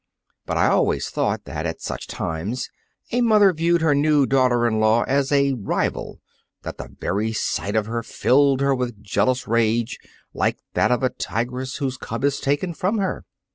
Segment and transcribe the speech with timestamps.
[0.47, 2.71] But I always thought that, at such times,
[3.11, 6.19] a mother viewed her new daughter in law as a rival,
[6.63, 9.99] that the very sight of her filled her with a jealous rage
[10.33, 13.25] like that of a tigress whose cub is taken from her.